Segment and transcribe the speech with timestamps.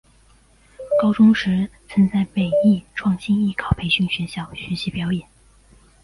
[0.99, 5.27] 高中时曾在北艺创星艺考培训学校学习表演。